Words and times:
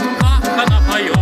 слышит, 0.00 0.18
как 0.20 0.66
она 0.66 0.80
поет. 0.90 1.16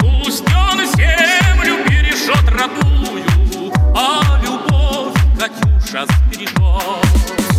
Пусть 0.00 0.44
землю 0.86 1.84
бережет 1.88 2.48
родную, 2.50 3.72
а 3.94 4.40
любовь 4.42 5.14
Катюша 5.38 6.06
сбережет. 6.06 7.51